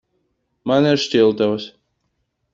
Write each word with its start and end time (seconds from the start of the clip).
Man 0.71 0.87
ir 0.93 1.03
šķiltavas. 1.03 1.69